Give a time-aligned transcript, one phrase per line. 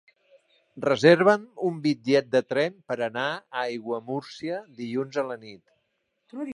[0.85, 5.67] Reserva'm un bitllet de tren per anar a Aiguamúrcia dilluns a la nit.